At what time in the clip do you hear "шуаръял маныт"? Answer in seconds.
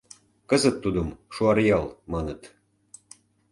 1.33-2.41